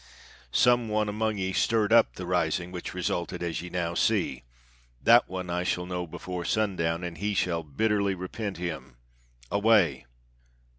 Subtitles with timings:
[0.51, 4.41] Some one among ye stirred up the rising which resulted as ye now see.
[5.03, 8.95] That one I shall know before sundown, and he shall bitterly repent him.
[9.51, 10.07] Away!"